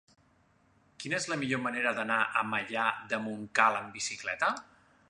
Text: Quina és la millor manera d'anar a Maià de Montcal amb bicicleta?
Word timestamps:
Quina 1.03 1.17
és 1.23 1.27
la 1.33 1.37
millor 1.41 1.61
manera 1.67 1.93
d'anar 1.99 2.19
a 2.41 2.45
Maià 2.55 2.87
de 3.13 3.21
Montcal 3.29 3.79
amb 3.83 3.97
bicicleta? 4.01 4.53